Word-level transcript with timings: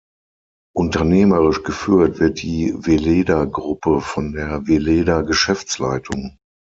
Unternehmerisch 0.75 1.61
geführt 1.61 2.19
wird 2.19 2.41
die 2.41 2.73
Weleda 2.75 3.45
Gruppe 3.45 4.01
von 4.01 4.31
der 4.33 4.65
Weleda 4.67 5.21
Geschäftsleitung. 5.21 6.39